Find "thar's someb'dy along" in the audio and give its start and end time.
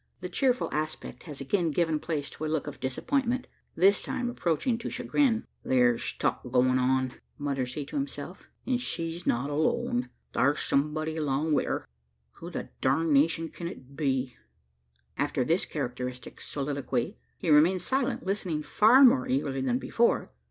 10.33-11.53